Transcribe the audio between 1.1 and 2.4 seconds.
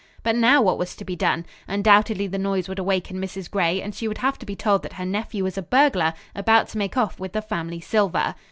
done? Undoubtedly the